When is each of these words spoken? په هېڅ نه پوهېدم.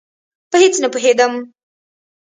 په 0.49 0.55
هېڅ 0.63 0.75
نه 0.83 0.87
پوهېدم. 0.93 1.33